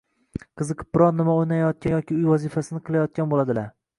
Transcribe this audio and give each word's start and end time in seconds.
qiziqib 0.61 0.87
biron 0.97 1.19
nima 1.21 1.35
o‘ynayotgan 1.41 1.95
yoki 1.95 2.17
uy 2.21 2.25
vazifalarini 2.31 2.83
qilayotgan 2.89 3.33
bo‘ladilar. 3.35 3.71